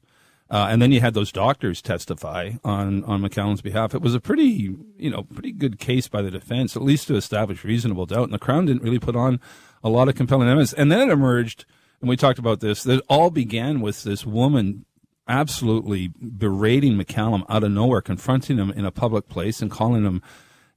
uh, 0.50 0.67
and 0.69 0.81
then 0.81 0.91
you 0.91 1.00
had 1.00 1.13
those 1.13 1.31
doctors 1.31 1.81
testify 1.81 2.51
on 2.63 3.03
on 3.05 3.22
McCallum's 3.22 3.62
behalf. 3.62 3.95
It 3.95 4.01
was 4.01 4.13
a 4.13 4.19
pretty, 4.19 4.75
you 4.98 5.10
know, 5.10 5.24
pretty 5.24 5.51
good 5.51 5.79
case 5.79 6.07
by 6.07 6.22
the 6.22 6.29
defense, 6.29 6.75
at 6.75 6.81
least 6.83 7.07
to 7.07 7.15
establish 7.15 7.63
reasonable 7.63 8.05
doubt. 8.05 8.25
And 8.25 8.33
the 8.33 8.39
Crown 8.39 8.65
didn't 8.65 8.83
really 8.83 9.00
put 9.00 9.15
on 9.15 9.39
a 9.83 9.89
lot 9.89 10.10
of 10.10 10.15
compelling 10.15 10.48
evidence. 10.50 10.74
And 10.74 10.91
then 10.91 11.00
it 11.10 11.12
emerged, 11.12 11.65
and 12.01 12.10
we 12.10 12.15
talked 12.17 12.38
about 12.39 12.60
this. 12.60 12.83
That 12.83 13.00
it 13.00 13.05
all 13.10 13.31
began 13.31 13.81
with 13.81 14.03
this 14.03 14.25
woman 14.25 14.86
absolutely 15.27 16.10
berating 16.22 16.98
McCallum 16.98 17.45
out 17.50 17.63
of 17.63 17.72
nowhere, 17.72 18.01
confronting 18.01 18.57
him 18.57 18.72
in 18.72 18.86
a 18.86 18.91
public 18.91 19.29
place 19.29 19.62
and 19.62 19.72
calling 19.72 20.03
him 20.03 20.22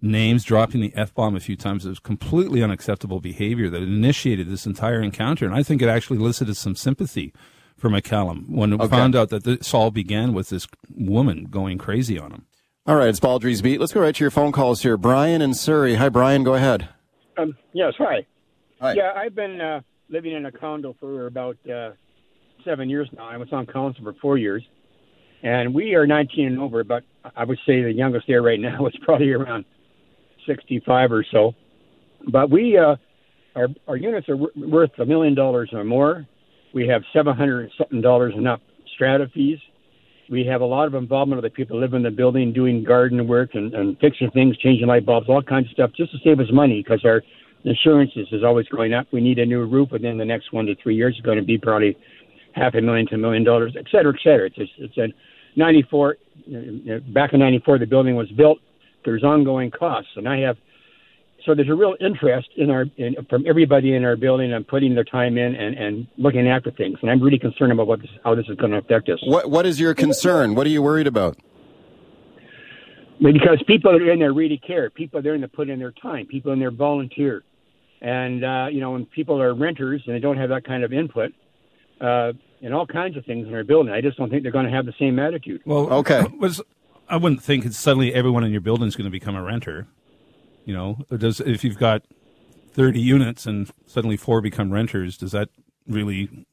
names, 0.03 0.45
dropping 0.45 0.81
the 0.81 0.93
F 0.95 1.15
bomb 1.15 1.35
a 1.37 1.41
few 1.41 1.57
times. 1.57 1.87
It 1.87 1.91
was 1.91 1.99
completely 1.99 2.62
unacceptable 2.62 3.21
behavior 3.21 3.69
that 3.71 3.83
initiated 3.83 4.49
this 4.49 4.67
entire 4.67 5.00
encounter. 5.00 5.45
And 5.47 5.55
I 5.55 5.62
think 5.62 5.83
it 5.83 5.88
actually 5.88 6.19
elicited 6.19 6.57
some 6.57 6.76
sympathy 6.76 7.33
for 7.76 7.91
McCallum 7.91 8.49
when 8.49 8.73
it 8.73 8.81
Okay. 8.81 8.88
found 8.88 9.15
out 9.17 9.29
that 9.31 9.45
this 9.45 9.73
all 9.75 9.91
began 9.91 10.33
with 10.33 10.49
this 10.50 10.67
woman 10.95 11.45
going 11.50 11.79
crazy 11.79 12.19
on 12.19 12.33
him. 12.33 12.47
All 12.87 12.97
right, 12.97 13.09
it's 13.09 13.21
Baldrey's 13.21 13.62
Beat. 13.62 13.81
Let's 13.81 13.93
go 13.93 14.00
right 14.00 14.15
to 14.15 14.25
your 14.25 14.31
phone 14.31 14.53
calls 14.53 14.83
here. 14.83 14.97
Brian 14.97 15.43
and 15.43 15.57
Surrey. 15.57 15.95
Hi, 15.97 16.09
Brian. 16.09 16.45
Go 16.45 16.55
ahead. 16.55 16.88
Um, 17.37 17.57
yes, 17.73 17.95
hi. 17.99 18.25
Hi. 18.81 18.93
Yeah, 18.95 19.12
I've 19.17 19.35
been 19.35 19.61
uh, 19.61 19.81
living 20.09 20.33
in 20.33 20.47
a 20.47 20.53
condo 20.53 20.95
for 21.00 21.26
about 21.26 21.57
uh, 21.69 21.91
seven 22.65 22.88
years 22.88 23.09
now. 23.17 23.26
I 23.26 23.37
was 23.38 23.49
on 23.53 23.67
council 23.67 24.05
for 24.05 24.12
four 24.23 24.38
years, 24.38 24.62
and 25.43 25.75
we 25.75 25.95
are 25.97 26.07
19 26.07 26.47
and 26.47 26.59
over. 26.61 26.85
But 26.85 27.03
I 27.35 27.45
would 27.45 27.59
say 27.67 27.83
the 27.83 27.93
youngest 27.93 28.26
there 28.29 28.41
right 28.43 28.61
now 28.61 28.87
is 28.87 28.95
probably 29.03 29.33
around 29.33 29.65
65 30.47 31.12
or 31.12 31.25
so. 31.31 31.55
But 32.31 32.50
we, 32.50 32.79
uh, 32.79 32.97
our 33.55 33.69
our 33.88 33.97
units 33.97 34.29
are 34.29 34.37
worth 34.37 34.91
a 34.99 35.07
million 35.07 35.35
dollars 35.35 35.71
or 35.73 35.85
more. 35.85 36.26
We 36.75 36.87
have 36.88 37.03
700 37.12 37.71
something 37.79 38.00
dollars 38.00 38.35
in 38.37 38.47
up 38.47 38.61
strata 38.95 39.29
fees. 39.33 39.59
We 40.29 40.45
have 40.47 40.61
a 40.61 40.65
lot 40.65 40.87
of 40.88 40.95
involvement 40.95 41.38
of 41.38 41.45
the 41.45 41.50
people 41.50 41.79
living 41.79 41.99
in 41.99 42.03
the 42.03 42.11
building, 42.11 42.53
doing 42.53 42.83
garden 42.83 43.29
work 43.29 43.50
and, 43.55 43.73
and 43.75 43.97
fixing 44.00 44.31
things, 44.33 44.57
changing 44.59 44.88
light 44.88 45.07
bulbs, 45.07 45.29
all 45.29 45.43
kinds 45.43 45.67
of 45.67 45.73
stuff, 45.73 45.91
just 45.97 46.11
to 46.12 46.19
save 46.25 46.41
us 46.41 46.47
money 46.53 46.83
because 46.83 47.05
our 47.05 47.23
insurance 47.65 48.11
is, 48.17 48.43
always 48.45 48.67
going 48.69 48.93
up. 48.93 49.07
We 49.12 49.21
need 49.21 49.38
a 49.38 49.47
new 49.47 49.65
roof 49.65 49.91
within 49.93 50.19
the 50.19 50.25
next 50.25 50.53
one 50.53 50.67
to 50.67 50.75
three 50.76 50.95
years. 50.95 51.15
It's 51.17 51.25
going 51.25 51.38
to 51.38 51.45
be 51.45 51.59
probably 51.59 51.97
half 52.55 52.75
a 52.75 52.81
million 52.81 53.07
to 53.09 53.15
a 53.15 53.19
million 53.19 53.45
dollars, 53.45 53.75
et 53.79 53.87
cetera, 53.91 54.12
et 54.12 54.21
cetera. 54.23 54.50
It's, 54.57 54.71
it's 54.79 54.99
a 54.99 55.09
94, 55.57 56.17
back 57.12 57.33
in 57.33 57.41
94, 57.41 57.79
the 57.79 57.87
building 57.87 58.17
was 58.17 58.31
built. 58.33 58.59
There's 59.07 59.25
ongoing 59.25 59.71
costs. 59.71 60.11
And 60.17 60.29
I 60.29 60.41
have, 60.41 60.59
so 61.47 61.55
there's 61.55 61.71
a 61.71 61.75
real 61.75 61.97
interest 62.01 62.49
in 62.57 62.71
our, 62.71 62.85
in, 62.99 63.17
from 63.31 63.45
everybody 63.47 63.95
in 63.95 64.05
our 64.05 64.17
building 64.17 64.53
and 64.53 64.67
putting 64.69 64.95
their 64.95 65.05
time 65.05 65.39
in 65.39 65.55
and, 65.55 65.79
and 65.79 66.07
looking 66.19 66.47
after 66.49 66.71
things. 66.71 66.99
And 67.01 67.11
I'm 67.11 67.23
really 67.23 67.39
concerned 67.39 67.73
about 67.73 67.87
what 67.87 68.01
this, 68.01 68.11
how 68.23 68.35
this 68.35 68.45
is 68.51 68.57
going 68.57 68.73
to 68.73 68.79
affect 68.79 69.09
us. 69.09 69.19
What 69.25 69.51
What 69.51 69.65
is 69.65 69.81
your 69.81 69.95
concern? 69.95 70.55
What 70.55 70.67
are 70.67 70.71
you 70.71 70.83
worried 70.83 71.07
about? 71.07 71.39
because 73.19 73.63
people 73.67 73.93
that 73.93 74.03
are 74.03 74.13
in 74.13 74.19
there 74.19 74.33
really 74.33 74.59
care. 74.59 74.91
People 74.91 75.19
are 75.19 75.35
in 75.35 75.41
there 75.41 75.49
to 75.49 75.57
put 75.57 75.69
in 75.71 75.79
their 75.79 75.93
time. 75.93 76.27
People 76.27 76.53
in 76.53 76.59
there 76.59 76.71
volunteer, 76.71 77.43
and 78.01 78.45
uh, 78.45 78.67
you 78.71 78.81
know 78.81 78.91
when 78.93 79.07
people 79.07 79.41
are 79.41 79.55
renters 79.55 80.03
and 80.07 80.15
they 80.15 80.21
don't 80.21 80.37
have 80.37 80.51
that 80.51 80.67
kind 80.67 80.85
of 80.85 80.93
input, 80.93 81.33
uh, 82.01 82.33
and 82.63 82.75
all 82.75 82.87
kinds 82.87 83.17
of 83.17 83.25
things 83.25 83.47
in 83.49 83.55
our 83.55 83.65
building, 83.65 83.93
I 83.93 84.01
just 84.01 84.19
don't 84.19 84.31
think 84.31 84.43
they're 84.43 84.53
going 84.53 84.67
to 84.67 84.71
have 84.73 84.87
the 84.87 84.95
same 84.99 85.19
attitude. 85.19 85.63
Well, 85.65 85.91
Okay. 85.93 86.25
Was 86.39 86.61
I 87.09 87.17
wouldn't 87.17 87.43
think 87.43 87.65
it's 87.65 87.79
suddenly 87.79 88.13
everyone 88.13 88.45
in 88.45 88.53
your 88.53 88.61
building 88.61 88.89
is 88.89 88.97
going 88.97 89.05
to 89.05 89.11
become 89.11 89.37
a 89.37 89.43
renter. 89.43 89.87
You 90.65 90.75
know, 90.75 90.99
does 91.17 91.41
if 91.41 91.63
you've 91.63 91.79
got 91.79 92.03
thirty 92.73 93.01
units 93.01 93.47
and 93.47 93.71
suddenly 93.87 94.17
four 94.17 94.41
become 94.41 94.73
renters, 94.73 95.17
does 95.17 95.33
that 95.33 95.49
really 95.87 96.47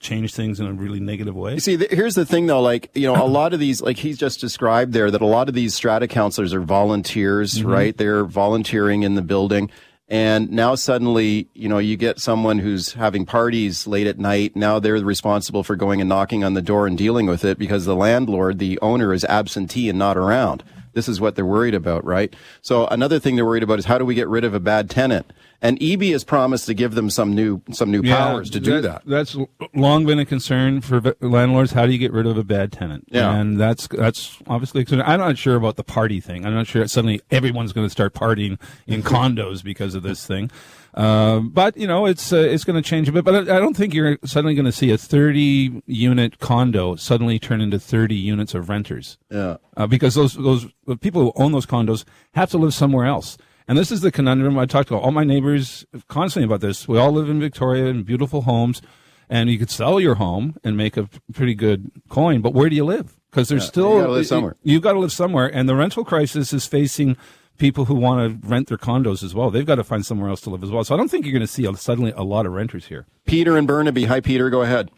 change 0.00 0.34
things 0.34 0.58
in 0.58 0.66
a 0.66 0.72
really 0.72 0.98
negative 0.98 1.36
way? 1.36 1.54
You 1.54 1.60
see, 1.60 1.76
th- 1.76 1.90
here's 1.90 2.14
the 2.14 2.24
thing, 2.24 2.46
though. 2.46 2.62
Like, 2.62 2.90
you 2.94 3.06
know, 3.06 3.22
a 3.22 3.28
lot 3.28 3.52
of 3.52 3.60
these, 3.60 3.82
like 3.82 3.98
he's 3.98 4.16
just 4.16 4.40
described 4.40 4.94
there, 4.94 5.10
that 5.10 5.20
a 5.20 5.26
lot 5.26 5.48
of 5.48 5.54
these 5.54 5.74
strata 5.74 6.08
counselors 6.08 6.54
are 6.54 6.62
volunteers, 6.62 7.58
mm-hmm. 7.58 7.68
right? 7.68 7.96
They're 7.96 8.24
volunteering 8.24 9.02
in 9.02 9.14
the 9.14 9.22
building. 9.22 9.70
And 10.10 10.50
now 10.50 10.74
suddenly, 10.74 11.48
you 11.54 11.68
know, 11.68 11.78
you 11.78 11.96
get 11.96 12.18
someone 12.18 12.58
who's 12.58 12.94
having 12.94 13.24
parties 13.24 13.86
late 13.86 14.08
at 14.08 14.18
night. 14.18 14.56
Now 14.56 14.80
they're 14.80 14.94
responsible 14.94 15.62
for 15.62 15.76
going 15.76 16.00
and 16.00 16.08
knocking 16.08 16.42
on 16.42 16.54
the 16.54 16.62
door 16.62 16.88
and 16.88 16.98
dealing 16.98 17.26
with 17.26 17.44
it 17.44 17.58
because 17.58 17.84
the 17.84 17.94
landlord, 17.94 18.58
the 18.58 18.76
owner, 18.82 19.14
is 19.14 19.24
absentee 19.26 19.88
and 19.88 20.00
not 20.00 20.16
around. 20.16 20.64
This 20.92 21.08
is 21.08 21.20
what 21.20 21.36
they're 21.36 21.46
worried 21.46 21.74
about, 21.74 22.04
right? 22.04 22.34
So 22.62 22.86
another 22.86 23.18
thing 23.18 23.36
they're 23.36 23.46
worried 23.46 23.62
about 23.62 23.78
is 23.78 23.84
how 23.84 23.98
do 23.98 24.04
we 24.04 24.14
get 24.14 24.28
rid 24.28 24.44
of 24.44 24.54
a 24.54 24.60
bad 24.60 24.90
tenant? 24.90 25.32
And 25.62 25.78
Eby 25.78 26.12
has 26.12 26.24
promised 26.24 26.66
to 26.66 26.74
give 26.74 26.94
them 26.94 27.10
some 27.10 27.34
new 27.34 27.60
some 27.70 27.90
new 27.90 28.02
powers 28.02 28.48
to 28.50 28.60
do 28.60 28.80
that. 28.80 29.02
That's 29.04 29.36
long 29.74 30.06
been 30.06 30.18
a 30.18 30.24
concern 30.24 30.80
for 30.80 31.14
landlords. 31.20 31.72
How 31.72 31.84
do 31.84 31.92
you 31.92 31.98
get 31.98 32.12
rid 32.12 32.26
of 32.26 32.38
a 32.38 32.44
bad 32.44 32.72
tenant? 32.72 33.04
Yeah. 33.10 33.34
and 33.34 33.60
that's 33.60 33.86
that's 33.88 34.38
obviously. 34.46 34.86
I'm 35.02 35.20
not 35.20 35.36
sure 35.36 35.56
about 35.56 35.76
the 35.76 35.84
party 35.84 36.18
thing. 36.20 36.46
I'm 36.46 36.54
not 36.54 36.66
sure 36.66 36.86
suddenly 36.88 37.20
everyone's 37.30 37.74
going 37.74 37.86
to 37.86 37.90
start 37.90 38.14
partying 38.14 38.58
in 38.86 39.02
condos 39.04 39.62
because 39.62 39.94
of 39.94 40.02
this 40.02 40.26
thing. 40.26 40.50
Um, 40.94 41.50
but 41.50 41.76
you 41.76 41.86
know, 41.86 42.06
it's 42.06 42.32
uh, 42.32 42.36
it's 42.36 42.64
going 42.64 42.80
to 42.80 42.88
change 42.88 43.08
a 43.08 43.12
bit. 43.12 43.24
But 43.24 43.48
I, 43.48 43.56
I 43.56 43.60
don't 43.60 43.76
think 43.76 43.94
you're 43.94 44.18
suddenly 44.24 44.54
going 44.54 44.64
to 44.64 44.72
see 44.72 44.90
a 44.90 44.98
30 44.98 45.82
unit 45.86 46.38
condo 46.38 46.96
suddenly 46.96 47.38
turn 47.38 47.60
into 47.60 47.78
30 47.78 48.14
units 48.14 48.54
of 48.54 48.68
renters. 48.68 49.18
Yeah. 49.30 49.58
uh, 49.76 49.86
because 49.86 50.14
those 50.14 50.34
those 50.34 50.66
people 51.00 51.22
who 51.22 51.32
own 51.36 51.52
those 51.52 51.66
condos 51.66 52.04
have 52.34 52.50
to 52.50 52.58
live 52.58 52.74
somewhere 52.74 53.06
else. 53.06 53.38
And 53.68 53.78
this 53.78 53.92
is 53.92 54.00
the 54.00 54.10
conundrum. 54.10 54.58
I 54.58 54.66
talk 54.66 54.86
to 54.88 54.96
all 54.96 55.12
my 55.12 55.22
neighbors 55.22 55.86
constantly 56.08 56.44
about 56.44 56.60
this. 56.60 56.88
We 56.88 56.98
all 56.98 57.12
live 57.12 57.28
in 57.30 57.38
Victoria 57.38 57.84
in 57.84 58.02
beautiful 58.02 58.42
homes, 58.42 58.82
and 59.28 59.48
you 59.48 59.60
could 59.60 59.70
sell 59.70 60.00
your 60.00 60.16
home 60.16 60.56
and 60.64 60.76
make 60.76 60.96
a 60.96 61.08
pretty 61.32 61.54
good 61.54 61.92
coin. 62.08 62.40
But 62.40 62.52
where 62.52 62.68
do 62.68 62.74
you 62.74 62.84
live? 62.84 63.16
Because 63.30 63.48
there's 63.48 63.64
still 63.64 63.94
you 63.94 64.00
gotta 64.00 64.12
live 64.12 64.26
somewhere. 64.26 64.56
You've 64.64 64.82
got 64.82 64.94
to 64.94 64.98
live 64.98 65.12
somewhere, 65.12 65.46
and 65.54 65.68
the 65.68 65.76
rental 65.76 66.04
crisis 66.04 66.52
is 66.52 66.66
facing 66.66 67.16
people 67.60 67.84
who 67.84 67.94
want 67.94 68.42
to 68.42 68.48
rent 68.48 68.66
their 68.68 68.78
condos 68.78 69.22
as 69.22 69.34
well. 69.34 69.50
They've 69.50 69.66
got 69.66 69.76
to 69.76 69.84
find 69.84 70.04
somewhere 70.04 70.30
else 70.30 70.40
to 70.42 70.50
live 70.50 70.64
as 70.64 70.70
well. 70.70 70.82
So 70.82 70.94
I 70.94 70.98
don't 70.98 71.08
think 71.08 71.24
you're 71.24 71.32
going 71.32 71.40
to 71.42 71.46
see 71.46 71.66
a, 71.66 71.76
suddenly 71.76 72.12
a 72.16 72.24
lot 72.24 72.46
of 72.46 72.52
renters 72.52 72.86
here. 72.86 73.06
Peter 73.26 73.56
and 73.56 73.68
Burnaby. 73.68 74.06
Hi, 74.06 74.20
Peter. 74.20 74.50
Go 74.50 74.62
ahead. 74.62 74.90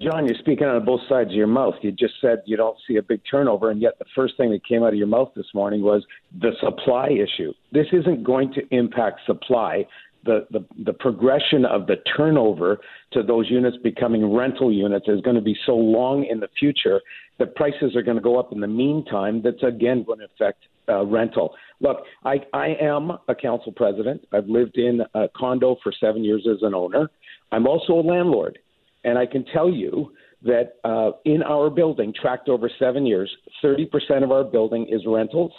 John, 0.00 0.26
you're 0.26 0.38
speaking 0.38 0.66
out 0.66 0.76
of 0.76 0.86
both 0.86 1.02
sides 1.10 1.28
of 1.28 1.36
your 1.36 1.46
mouth. 1.46 1.74
You 1.82 1.92
just 1.92 2.14
said 2.22 2.38
you 2.46 2.56
don't 2.56 2.78
see 2.88 2.96
a 2.96 3.02
big 3.02 3.20
turnover, 3.30 3.70
and 3.70 3.82
yet 3.82 3.98
the 3.98 4.06
first 4.14 4.34
thing 4.38 4.50
that 4.52 4.64
came 4.64 4.82
out 4.82 4.94
of 4.94 4.94
your 4.94 5.08
mouth 5.08 5.32
this 5.36 5.48
morning 5.52 5.82
was 5.82 6.02
the 6.40 6.52
supply 6.58 7.08
issue. 7.08 7.52
This 7.72 7.86
isn't 7.92 8.24
going 8.24 8.50
to 8.54 8.62
impact 8.74 9.20
supply. 9.26 9.84
The, 10.24 10.46
the, 10.50 10.64
the 10.84 10.94
progression 10.94 11.66
of 11.66 11.86
the 11.86 11.96
turnover 12.16 12.78
to 13.12 13.22
those 13.22 13.50
units 13.50 13.76
becoming 13.82 14.34
rental 14.34 14.72
units 14.72 15.06
is 15.08 15.20
going 15.20 15.36
to 15.36 15.42
be 15.42 15.56
so 15.66 15.74
long 15.76 16.24
in 16.24 16.40
the 16.40 16.48
future 16.58 17.00
that 17.38 17.54
prices 17.56 17.94
are 17.94 18.02
going 18.02 18.16
to 18.16 18.22
go 18.22 18.38
up 18.38 18.52
in 18.52 18.60
the 18.60 18.66
meantime. 18.66 19.42
That's 19.42 19.62
again 19.62 20.04
going 20.04 20.20
to 20.20 20.26
affect 20.26 20.64
uh, 20.88 21.04
rental. 21.04 21.54
Look, 21.80 21.98
I, 22.24 22.40
I 22.52 22.76
am 22.80 23.12
a 23.28 23.34
council 23.34 23.72
president. 23.72 24.26
I've 24.32 24.46
lived 24.48 24.76
in 24.76 25.00
a 25.14 25.28
condo 25.36 25.76
for 25.82 25.92
seven 25.98 26.24
years 26.24 26.46
as 26.50 26.62
an 26.62 26.74
owner. 26.74 27.10
I'm 27.52 27.66
also 27.66 27.94
a 27.94 28.02
landlord. 28.02 28.58
And 29.04 29.18
I 29.18 29.26
can 29.26 29.44
tell 29.46 29.70
you 29.70 30.12
that 30.42 30.74
uh, 30.84 31.12
in 31.24 31.42
our 31.42 31.70
building, 31.70 32.12
tracked 32.20 32.48
over 32.48 32.70
seven 32.78 33.06
years, 33.06 33.30
30% 33.64 34.22
of 34.22 34.30
our 34.30 34.44
building 34.44 34.86
is 34.90 35.02
rentals. 35.06 35.52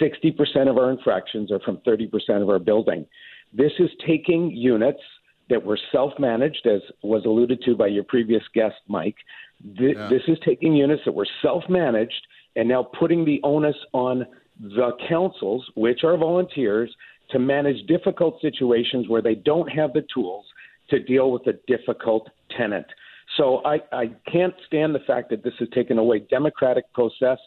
60% 0.00 0.68
of 0.68 0.76
our 0.78 0.90
infractions 0.90 1.50
are 1.52 1.60
from 1.60 1.78
30% 1.78 2.42
of 2.42 2.48
our 2.48 2.58
building. 2.58 3.06
This 3.52 3.72
is 3.78 3.88
taking 4.06 4.50
units 4.50 5.00
that 5.48 5.64
were 5.64 5.78
self 5.92 6.12
managed, 6.18 6.66
as 6.66 6.80
was 7.02 7.24
alluded 7.24 7.62
to 7.62 7.76
by 7.76 7.86
your 7.86 8.02
previous 8.04 8.42
guest, 8.52 8.74
Mike. 8.88 9.14
Th- 9.78 9.96
This 10.10 10.22
is 10.26 10.38
taking 10.44 10.74
units 10.74 11.02
that 11.04 11.12
were 11.12 11.28
self 11.40 11.62
managed 11.68 12.26
and 12.56 12.68
now 12.68 12.82
putting 12.82 13.24
the 13.24 13.40
onus 13.44 13.76
on 13.92 14.26
the 14.60 14.92
councils, 15.08 15.64
which 15.74 16.04
are 16.04 16.16
volunteers, 16.16 16.94
to 17.30 17.38
manage 17.38 17.86
difficult 17.86 18.40
situations 18.40 19.08
where 19.08 19.22
they 19.22 19.34
don't 19.34 19.68
have 19.68 19.92
the 19.92 20.04
tools 20.14 20.44
to 20.90 21.00
deal 21.00 21.30
with 21.32 21.46
a 21.48 21.54
difficult 21.66 22.28
tenant. 22.56 22.86
So 23.36 23.60
I, 23.64 23.80
I 23.92 24.10
can't 24.30 24.54
stand 24.66 24.94
the 24.94 25.00
fact 25.00 25.30
that 25.30 25.42
this 25.42 25.54
has 25.58 25.68
taken 25.70 25.98
away 25.98 26.20
democratic 26.20 26.90
process 26.92 27.38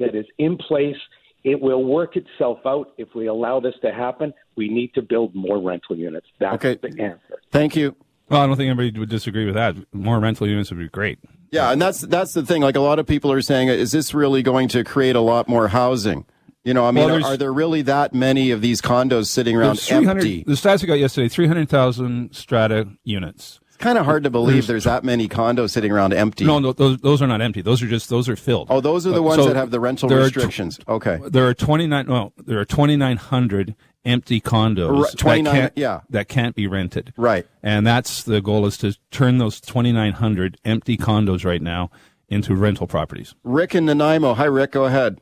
that 0.00 0.14
is 0.16 0.26
in 0.38 0.56
place. 0.56 0.96
It 1.44 1.60
will 1.60 1.84
work 1.84 2.16
itself 2.16 2.58
out 2.66 2.92
if 2.98 3.14
we 3.14 3.28
allow 3.28 3.60
this 3.60 3.74
to 3.82 3.92
happen. 3.92 4.34
We 4.56 4.68
need 4.68 4.92
to 4.94 5.02
build 5.02 5.34
more 5.34 5.60
rental 5.62 5.96
units. 5.96 6.26
That's 6.40 6.56
Okay. 6.64 6.74
the 6.82 7.00
answer. 7.00 7.40
Thank 7.52 7.76
you. 7.76 7.94
Well, 8.28 8.40
I 8.42 8.46
don't 8.46 8.56
think 8.56 8.66
anybody 8.68 8.98
would 8.98 9.08
disagree 9.08 9.46
with 9.46 9.54
that. 9.54 9.76
More 9.94 10.18
rental 10.18 10.46
units 10.48 10.70
would 10.70 10.80
be 10.80 10.88
great. 10.88 11.18
Yeah, 11.50 11.72
and 11.72 11.80
that's 11.80 12.00
that's 12.02 12.34
the 12.34 12.44
thing. 12.44 12.60
Like 12.60 12.76
a 12.76 12.80
lot 12.80 12.98
of 12.98 13.06
people 13.06 13.32
are 13.32 13.40
saying, 13.40 13.68
is 13.68 13.92
this 13.92 14.12
really 14.12 14.42
going 14.42 14.68
to 14.68 14.84
create 14.84 15.16
a 15.16 15.20
lot 15.20 15.48
more 15.48 15.68
housing? 15.68 16.26
You 16.68 16.74
know, 16.74 16.84
I 16.86 16.90
mean, 16.90 17.04
Well, 17.06 17.14
there's- 17.14 17.24
are 17.24 17.36
there 17.38 17.50
really 17.52 17.80
that 17.82 18.12
many 18.12 18.50
of 18.50 18.60
these 18.60 18.82
condos 18.82 19.28
sitting 19.28 19.56
around 19.56 19.80
empty? 19.90 20.44
The 20.46 20.52
stats 20.52 20.82
we 20.82 20.86
got 20.86 20.98
yesterday: 20.98 21.26
three 21.28 21.46
hundred 21.46 21.70
thousand 21.70 22.34
strata 22.34 22.88
units. 23.04 23.58
It's 23.68 23.78
kind 23.78 23.96
of 23.96 24.04
hard 24.04 24.22
to 24.24 24.30
believe 24.30 24.66
there's 24.66 24.84
that 24.84 25.02
many 25.02 25.28
condos 25.30 25.70
sitting 25.70 25.90
around 25.90 26.12
empty. 26.12 26.44
No, 26.44 26.58
no, 26.58 26.74
those 26.74 26.98
those 26.98 27.22
are 27.22 27.26
not 27.26 27.40
empty. 27.40 27.62
Those 27.62 27.82
are 27.82 27.86
just 27.86 28.10
those 28.10 28.28
are 28.28 28.36
filled. 28.36 28.66
Oh, 28.68 28.82
those 28.82 29.06
are 29.06 29.12
the 29.12 29.20
Uh, 29.20 29.22
ones 29.22 29.42
so 29.42 29.48
that 29.48 29.56
have 29.56 29.70
the 29.70 29.80
rental 29.80 30.10
there 30.10 30.18
are 30.20 30.28
tw- 30.28 30.36
restrictions. 30.36 30.78
okay. 30.86 31.18
There 31.26 31.46
are 31.48 31.54
twenty 31.54 31.86
nine. 31.86 32.04
No, 32.06 32.34
there 32.44 32.58
are 32.60 32.66
twenty 32.66 32.96
nine 32.96 33.16
hundred 33.16 33.74
empty 34.04 34.38
condos. 34.38 35.04
Right, 35.04 35.16
29 35.16 35.44
that 35.44 35.60
can't, 35.60 35.72
yeah. 35.74 36.00
that 36.10 36.28
can't 36.28 36.54
be 36.54 36.66
rented. 36.66 37.14
Right. 37.16 37.46
And 37.62 37.86
that's 37.86 38.22
the 38.24 38.42
goal 38.42 38.66
is 38.66 38.76
to 38.78 38.94
turn 39.10 39.38
those 39.38 39.58
twenty 39.58 39.92
nine 39.92 40.12
hundred 40.12 40.58
empty 40.66 40.98
condos 40.98 41.46
right 41.46 41.62
now 41.62 41.90
into 42.28 42.54
rental 42.54 42.86
properties. 42.86 43.34
Rick 43.42 43.74
and 43.74 43.86
Nanaimo. 43.86 44.34
Hi, 44.34 44.44
Rick. 44.44 44.72
Go 44.72 44.84
ahead. 44.84 45.18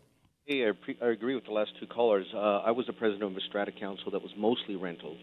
Hey, 0.46 0.62
I, 0.64 0.70
pre- 0.80 0.96
I 1.02 1.08
agree 1.08 1.34
with 1.34 1.44
the 1.44 1.50
last 1.50 1.72
two 1.80 1.88
callers. 1.88 2.24
Uh, 2.32 2.38
I 2.38 2.70
was 2.70 2.86
the 2.86 2.92
president 2.92 3.32
of 3.32 3.36
a 3.36 3.40
strata 3.48 3.72
council 3.72 4.12
that 4.12 4.22
was 4.22 4.30
mostly 4.38 4.76
rental, 4.76 5.16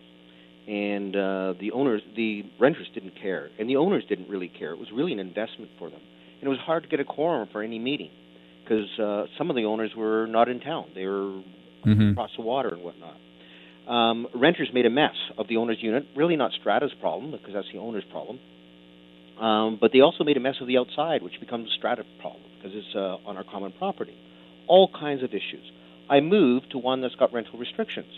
and 0.67 1.15
uh, 1.15 1.53
the 1.61 1.71
owners, 1.73 2.01
the 2.17 2.43
renters 2.59 2.87
didn't 2.93 3.13
care, 3.21 3.47
and 3.57 3.69
the 3.69 3.77
owners 3.77 4.03
didn't 4.09 4.27
really 4.27 4.49
care. 4.49 4.71
It 4.73 4.79
was 4.79 4.89
really 4.93 5.13
an 5.13 5.19
investment 5.19 5.71
for 5.79 5.89
them, 5.89 6.01
and 6.41 6.43
it 6.43 6.49
was 6.49 6.59
hard 6.59 6.83
to 6.83 6.89
get 6.89 6.99
a 6.99 7.05
quorum 7.05 7.47
for 7.53 7.63
any 7.63 7.79
meeting 7.79 8.09
because 8.63 8.99
uh, 8.99 9.27
some 9.37 9.49
of 9.49 9.55
the 9.55 9.63
owners 9.63 9.91
were 9.95 10.27
not 10.27 10.49
in 10.49 10.59
town; 10.59 10.87
they 10.93 11.05
were 11.05 11.41
mm-hmm. 11.87 12.11
across 12.11 12.31
the 12.35 12.43
water 12.43 12.73
and 12.73 12.83
whatnot. 12.83 13.15
Um, 13.87 14.27
renters 14.35 14.71
made 14.73 14.85
a 14.85 14.89
mess 14.89 15.15
of 15.37 15.47
the 15.47 15.55
owner's 15.55 15.77
unit. 15.79 16.03
Really, 16.17 16.35
not 16.35 16.51
Strata's 16.59 16.91
problem 16.99 17.31
because 17.31 17.53
that's 17.53 17.67
the 17.71 17.79
owner's 17.79 18.03
problem. 18.11 18.39
Um, 19.39 19.77
but 19.79 19.93
they 19.93 20.01
also 20.01 20.25
made 20.25 20.35
a 20.35 20.41
mess 20.41 20.55
of 20.59 20.67
the 20.67 20.77
outside, 20.77 21.23
which 21.23 21.39
becomes 21.39 21.69
a 21.69 21.73
strata 21.77 22.03
problem 22.19 22.43
because 22.57 22.75
it's 22.75 22.93
uh, 22.93 23.25
on 23.25 23.37
our 23.37 23.45
common 23.45 23.71
property. 23.79 24.17
All 24.67 24.89
kinds 24.99 25.23
of 25.23 25.29
issues. 25.29 25.71
I 26.09 26.19
moved 26.19 26.71
to 26.71 26.77
one 26.77 27.01
that's 27.01 27.15
got 27.15 27.33
rental 27.33 27.57
restrictions. 27.59 28.11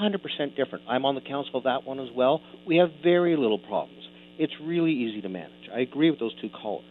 100% 0.00 0.56
different. 0.56 0.84
I'm 0.88 1.04
on 1.04 1.14
the 1.14 1.20
council 1.20 1.56
of 1.56 1.64
that 1.64 1.84
one 1.84 1.98
as 1.98 2.08
well. 2.14 2.42
We 2.66 2.76
have 2.76 2.90
very 3.02 3.36
little 3.36 3.58
problems. 3.58 4.08
It's 4.38 4.52
really 4.62 4.92
easy 4.92 5.20
to 5.22 5.28
manage. 5.28 5.68
I 5.74 5.80
agree 5.80 6.10
with 6.10 6.20
those 6.20 6.34
two 6.40 6.48
callers. 6.48 6.84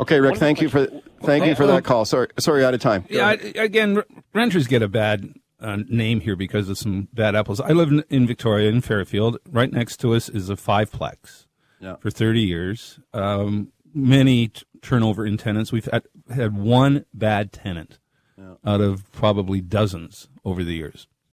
Okay, 0.00 0.18
Rick. 0.18 0.38
Thank 0.38 0.62
you 0.62 0.70
for 0.70 0.86
thank 1.22 1.44
you 1.44 1.54
for 1.54 1.66
that 1.66 1.84
call. 1.84 2.06
Sorry, 2.06 2.28
sorry, 2.38 2.64
out 2.64 2.72
of 2.72 2.80
time. 2.80 3.04
Yeah, 3.10 3.28
I, 3.28 3.32
again, 3.32 4.02
renters 4.32 4.66
get 4.66 4.80
a 4.80 4.88
bad 4.88 5.34
uh, 5.60 5.76
name 5.88 6.20
here 6.20 6.36
because 6.36 6.70
of 6.70 6.78
some 6.78 7.08
bad 7.12 7.36
apples. 7.36 7.60
I 7.60 7.72
live 7.72 7.90
in, 7.90 8.04
in, 8.08 8.26
Victoria, 8.26 8.70
in 8.70 8.80
Fairfield. 8.80 9.38
Right 9.50 9.70
next 9.70 9.98
to 9.98 10.14
us 10.14 10.30
is 10.30 10.48
a 10.48 10.56
fiveplex 10.56 11.46
yeah. 11.80 11.96
for 11.96 12.10
30 12.10 12.40
years. 12.40 12.98
Um, 13.12 13.72
many 13.94 14.48
t- 14.48 14.62
turnover 14.80 15.26
in 15.26 15.36
tenants. 15.36 15.70
We've 15.70 15.84
had, 15.84 16.04
had 16.34 16.56
one 16.56 17.04
bad 17.12 17.52
tenant 17.52 17.98
out 18.64 18.80
of 18.80 19.10
probably 19.12 19.60
dozens 19.60 20.28
over 20.44 20.64
the 20.64 20.74
years. 20.74 21.06